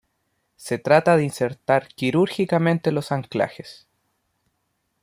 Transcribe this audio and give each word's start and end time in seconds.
Se 0.55 0.79
trata 0.79 1.15
de 1.15 1.23
insertar 1.23 1.87
quirúrgicamente 1.89 2.91
los 2.91 3.11
anclajes. 3.11 3.85